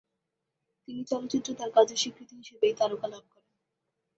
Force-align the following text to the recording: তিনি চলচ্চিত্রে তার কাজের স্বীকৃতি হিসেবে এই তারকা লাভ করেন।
তিনি 0.83 1.01
চলচ্চিত্রে 1.03 1.53
তার 1.59 1.69
কাজের 1.75 1.97
স্বীকৃতি 1.97 2.33
হিসেবে 2.41 2.63
এই 2.67 2.75
তারকা 2.79 3.07
লাভ 3.07 3.23
করেন। 3.31 3.51